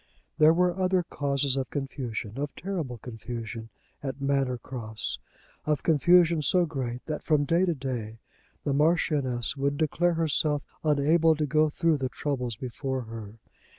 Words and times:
There 0.39 0.51
were 0.51 0.81
other 0.81 1.03
causes 1.03 1.55
of 1.55 1.69
confusion, 1.69 2.39
of 2.39 2.55
terrible 2.55 2.97
confusion, 2.97 3.69
at 4.01 4.19
Manor 4.19 4.57
Cross, 4.57 5.19
of 5.63 5.83
confusion 5.83 6.41
so 6.41 6.65
great 6.65 7.05
that 7.05 7.21
from 7.21 7.45
day 7.45 7.65
to 7.65 7.75
day 7.75 8.17
the 8.63 8.73
Marchioness 8.73 9.55
would 9.55 9.77
declare 9.77 10.15
herself 10.15 10.63
unable 10.83 11.35
to 11.35 11.45
go 11.45 11.69
through 11.69 11.97
the 11.97 12.09
troubles 12.09 12.55
before 12.55 13.01
her. 13.01 13.35